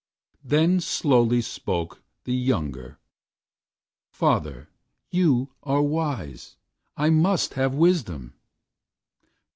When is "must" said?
7.11-7.53